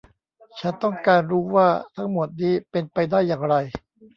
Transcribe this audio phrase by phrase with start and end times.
[0.59, 3.55] ฉันต้องการรู้ว่าทั้งหมดนี้เป็นไปได้อย่างไร